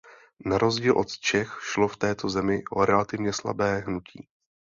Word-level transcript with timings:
Na 0.45 0.57
rozdíl 0.57 0.97
od 0.97 1.17
Čech 1.19 1.57
šlo 1.61 1.87
v 1.87 1.97
této 1.97 2.29
zemi 2.29 2.63
o 2.71 2.85
relativně 2.85 3.33
slabé 3.33 3.79
hnutí. 3.79 4.27